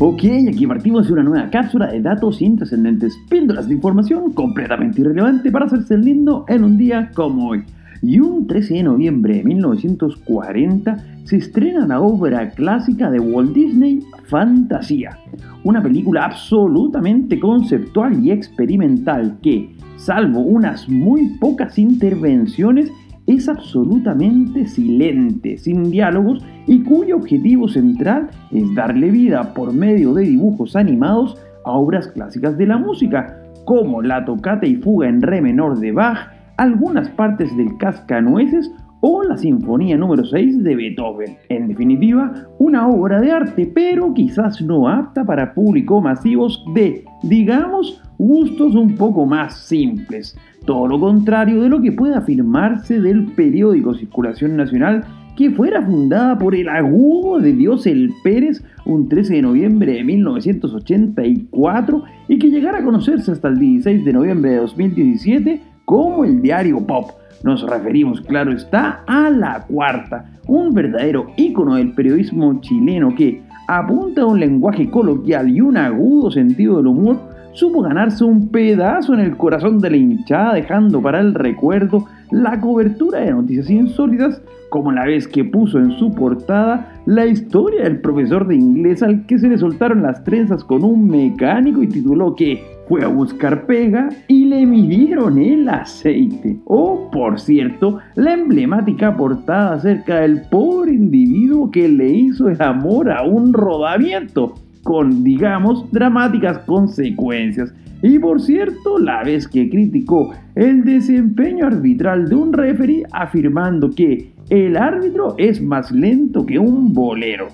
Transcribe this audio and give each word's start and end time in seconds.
Ok, 0.00 0.22
aquí 0.48 0.64
partimos 0.64 1.08
de 1.08 1.12
una 1.12 1.24
nueva 1.24 1.50
cápsula 1.50 1.88
de 1.88 2.00
datos 2.00 2.40
intrascendentes, 2.40 3.18
píldoras 3.28 3.66
de 3.66 3.74
información 3.74 4.32
completamente 4.32 5.00
irrelevante 5.00 5.50
para 5.50 5.66
hacerse 5.66 5.98
lindo 5.98 6.44
en 6.46 6.62
un 6.62 6.78
día 6.78 7.10
como 7.16 7.48
hoy. 7.48 7.64
Y 8.00 8.20
un 8.20 8.46
13 8.46 8.74
de 8.74 8.82
noviembre 8.84 9.38
de 9.38 9.42
1940 9.42 11.04
se 11.24 11.38
estrena 11.38 11.84
la 11.84 12.00
obra 12.00 12.50
clásica 12.50 13.10
de 13.10 13.18
Walt 13.18 13.52
Disney, 13.52 14.04
Fantasía, 14.26 15.18
una 15.64 15.82
película 15.82 16.26
absolutamente 16.26 17.40
conceptual 17.40 18.24
y 18.24 18.30
experimental 18.30 19.36
que, 19.42 19.74
salvo 19.96 20.42
unas 20.42 20.88
muy 20.88 21.26
pocas 21.40 21.76
intervenciones, 21.76 22.92
es 23.28 23.48
absolutamente 23.48 24.66
silente, 24.66 25.58
sin 25.58 25.90
diálogos 25.90 26.42
y 26.66 26.82
cuyo 26.82 27.16
objetivo 27.16 27.68
central 27.68 28.30
es 28.50 28.74
darle 28.74 29.10
vida 29.10 29.52
por 29.52 29.72
medio 29.72 30.14
de 30.14 30.24
dibujos 30.24 30.74
animados 30.74 31.36
a 31.64 31.72
obras 31.72 32.08
clásicas 32.08 32.56
de 32.56 32.66
la 32.66 32.78
música, 32.78 33.38
como 33.66 34.00
la 34.00 34.24
tocata 34.24 34.66
y 34.66 34.76
fuga 34.76 35.08
en 35.08 35.20
re 35.20 35.42
menor 35.42 35.78
de 35.78 35.92
Bach, 35.92 36.30
algunas 36.56 37.10
partes 37.10 37.54
del 37.56 37.76
Cascanueces 37.76 38.72
o 39.00 39.22
la 39.22 39.36
Sinfonía 39.36 39.96
número 39.96 40.24
6 40.24 40.64
de 40.64 40.76
Beethoven. 40.76 41.36
En 41.48 41.68
definitiva, 41.68 42.32
una 42.58 42.88
obra 42.88 43.20
de 43.20 43.30
arte, 43.30 43.70
pero 43.72 44.12
quizás 44.14 44.60
no 44.60 44.88
apta 44.88 45.24
para 45.24 45.54
público 45.54 46.00
masivos 46.00 46.64
de, 46.74 47.04
digamos, 47.22 48.02
gustos 48.18 48.74
un 48.74 48.96
poco 48.96 49.26
más 49.26 49.66
simples. 49.66 50.36
Todo 50.66 50.88
lo 50.88 51.00
contrario 51.00 51.62
de 51.62 51.68
lo 51.68 51.80
que 51.80 51.92
puede 51.92 52.14
afirmarse 52.14 53.00
del 53.00 53.26
periódico 53.32 53.94
Circulación 53.94 54.56
Nacional 54.56 55.04
que 55.38 55.50
fuera 55.52 55.80
fundada 55.80 56.36
por 56.36 56.54
el 56.56 56.68
agudo 56.68 57.38
de 57.38 57.52
Dios 57.52 57.86
el 57.86 58.12
Pérez 58.24 58.64
un 58.84 59.08
13 59.08 59.34
de 59.34 59.42
noviembre 59.42 59.92
de 59.92 60.02
1984 60.02 62.02
y 62.26 62.40
que 62.40 62.50
llegara 62.50 62.78
a 62.78 62.84
conocerse 62.84 63.30
hasta 63.30 63.46
el 63.46 63.60
16 63.60 64.04
de 64.04 64.12
noviembre 64.12 64.50
de 64.50 64.56
2017 64.56 65.60
como 65.88 66.22
el 66.22 66.42
diario 66.42 66.86
Pop. 66.86 67.12
Nos 67.42 67.62
referimos, 67.62 68.20
claro 68.20 68.52
está, 68.52 69.04
a 69.06 69.30
La 69.30 69.64
Cuarta, 69.66 70.26
un 70.46 70.74
verdadero 70.74 71.28
ícono 71.38 71.76
del 71.76 71.92
periodismo 71.92 72.60
chileno 72.60 73.14
que, 73.14 73.42
apunta 73.68 74.22
a 74.22 74.26
un 74.26 74.40
lenguaje 74.40 74.90
coloquial 74.90 75.50
y 75.50 75.60
un 75.62 75.78
agudo 75.78 76.30
sentido 76.30 76.76
del 76.78 76.88
humor, 76.88 77.18
supo 77.58 77.82
ganarse 77.82 78.22
un 78.22 78.48
pedazo 78.50 79.14
en 79.14 79.20
el 79.20 79.36
corazón 79.36 79.80
de 79.80 79.90
la 79.90 79.96
hinchada, 79.96 80.54
dejando 80.54 81.02
para 81.02 81.18
el 81.18 81.34
recuerdo 81.34 82.04
la 82.30 82.60
cobertura 82.60 83.18
de 83.18 83.32
noticias 83.32 83.68
insólitas, 83.68 84.40
como 84.70 84.92
la 84.92 85.04
vez 85.04 85.26
que 85.26 85.44
puso 85.44 85.78
en 85.78 85.90
su 85.98 86.14
portada 86.14 86.92
la 87.06 87.26
historia 87.26 87.82
del 87.82 88.00
profesor 88.00 88.46
de 88.46 88.54
inglés 88.54 89.02
al 89.02 89.26
que 89.26 89.40
se 89.40 89.48
le 89.48 89.58
soltaron 89.58 90.02
las 90.02 90.22
trenzas 90.22 90.62
con 90.62 90.84
un 90.84 91.08
mecánico 91.08 91.82
y 91.82 91.88
tituló 91.88 92.36
que 92.36 92.62
fue 92.86 93.02
a 93.02 93.08
buscar 93.08 93.66
pega 93.66 94.08
y 94.28 94.44
le 94.44 94.64
midieron 94.64 95.38
el 95.38 95.68
aceite. 95.68 96.60
O, 96.64 97.10
por 97.10 97.40
cierto, 97.40 97.98
la 98.14 98.34
emblemática 98.34 99.16
portada 99.16 99.74
acerca 99.74 100.20
del 100.20 100.42
pobre 100.42 100.92
individuo 100.92 101.72
que 101.72 101.88
le 101.88 102.08
hizo 102.08 102.48
el 102.48 102.62
amor 102.62 103.10
a 103.10 103.24
un 103.24 103.52
rodamiento 103.52 104.54
con, 104.82 105.24
digamos, 105.24 105.90
dramáticas 105.92 106.58
consecuencias. 106.60 107.74
Y 108.02 108.18
por 108.18 108.40
cierto, 108.40 108.98
la 108.98 109.24
vez 109.24 109.48
que 109.48 109.68
criticó 109.68 110.32
el 110.54 110.84
desempeño 110.84 111.66
arbitral 111.66 112.28
de 112.28 112.34
un 112.36 112.52
referee 112.52 113.04
afirmando 113.12 113.90
que 113.90 114.32
el 114.50 114.76
árbitro 114.76 115.34
es 115.36 115.60
más 115.60 115.90
lento 115.90 116.46
que 116.46 116.58
un 116.58 116.92
bolero, 116.92 117.48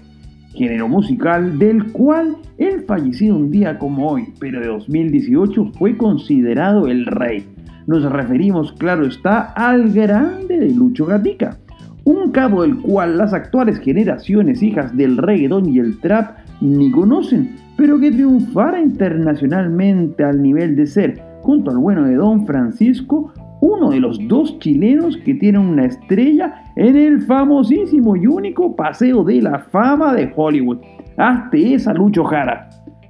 género 0.53 0.87
musical 0.87 1.59
del 1.59 1.91
cual 1.93 2.37
el 2.59 2.83
fallecido 2.83 3.37
un 3.37 3.51
día 3.51 3.79
como 3.79 4.09
hoy, 4.09 4.29
pero 4.39 4.61
de 4.61 4.69
2018, 4.69 5.73
fue 5.79 5.97
considerado 5.97 6.87
el 6.87 7.07
rey. 7.07 7.45
Nos 7.87 8.05
referimos, 8.05 8.73
claro 8.73 9.07
está, 9.07 9.53
al 9.53 9.91
grande 9.93 10.59
de 10.59 10.71
Lucho 10.71 11.05
Gatica, 11.07 11.59
un 12.05 12.31
cabo 12.31 12.63
del 12.63 12.81
cual 12.81 13.19
las 13.19 13.33
actuales 13.33 13.79
generaciones 13.79 14.63
hijas 14.63 14.97
del 14.97 15.17
reggaeton 15.17 15.69
y 15.69 15.79
el 15.79 15.99
trap 16.01 16.37
ni 16.61 16.91
conocen, 16.91 17.57
pero 17.77 17.99
que 17.99 18.11
triunfara 18.11 18.81
internacionalmente 18.81 20.23
al 20.23 20.41
nivel 20.41 20.77
de 20.77 20.87
ser, 20.87 21.23
junto 21.43 21.71
al 21.71 21.79
bueno 21.79 22.05
de 22.05 22.15
Don 22.15 22.47
Francisco, 22.47 23.33
uno 23.61 23.91
de 23.91 24.01
los 24.01 24.19
dos 24.29 24.59
chilenos 24.59 25.17
que 25.19 25.35
tienen 25.35 25.63
una 25.63 25.87
estrella 25.87 26.55
en 26.77 26.97
el 26.97 27.23
famosísimo 27.23 28.15
y 28.17 28.27
único 28.27 28.77
Paseo 28.77 29.25
de 29.25 29.41
la 29.41 29.59
Fama 29.59 30.15
de 30.15 30.31
Hollywood. 30.37 30.79
Hasta 31.17 31.57
esa 31.57 31.95
Lucho 31.95 32.25
Jara. 32.25 32.69